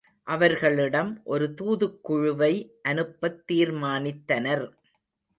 அவர்களிடம் 0.27 1.21
ஒரு 1.23 1.53
தூதுக் 1.53 2.03
குழுவை 2.03 2.49
அனுப்பத் 2.81 3.43
தீர்மானித்தனர். 3.51 4.65